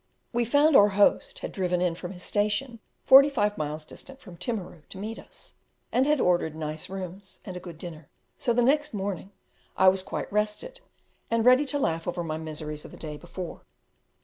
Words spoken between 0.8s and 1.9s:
host had driven